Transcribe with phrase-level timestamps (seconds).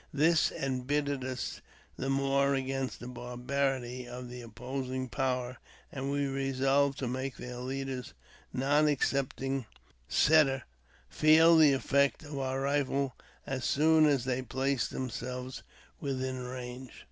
[0.11, 1.61] This embittered us
[1.95, 5.57] the more against the barbarity of the opposing power,
[5.91, 8.15] and we resolved to make their leaders,
[8.51, 9.67] not excepting
[10.09, 10.63] Sutter,
[11.07, 13.11] feel the effects of our rifles
[13.45, 15.61] as soon as they placed themselves
[15.99, 16.93] within range.